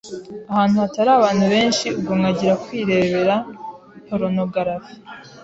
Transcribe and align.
ahantu 0.51 0.75
hatari 0.83 1.09
abantu 1.13 1.43
benshi 1.53 1.85
ubwo 1.97 2.11
nkangira 2.19 2.53
kwirebera 2.63 3.35
pornography 4.07 4.91